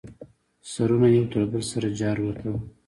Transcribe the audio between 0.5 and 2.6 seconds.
سرونه یې یو تر بله سره جارواته.